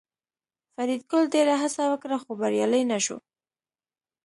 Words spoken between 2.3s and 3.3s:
بریالی نشو